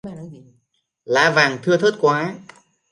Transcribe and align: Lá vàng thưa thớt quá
Lá 1.05 1.29
vàng 1.29 1.57
thưa 1.63 1.77
thớt 1.77 1.93
quá 2.01 2.33